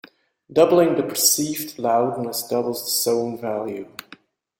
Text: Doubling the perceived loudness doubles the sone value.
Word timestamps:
Doubling 0.51 0.95
the 0.95 1.03
perceived 1.03 1.77
loudness 1.77 2.47
doubles 2.47 2.83
the 2.85 2.89
sone 2.89 3.37
value. 3.39 3.87